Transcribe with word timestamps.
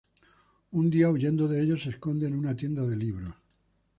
Un 0.71 0.89
día, 0.89 1.11
huyendo 1.11 1.47
de 1.47 1.61
ellos, 1.61 1.83
se 1.83 1.91
esconde 1.91 2.25
en 2.25 2.33
una 2.33 2.55
tienda 2.55 2.81
de 2.87 2.95
libros. 2.95 3.35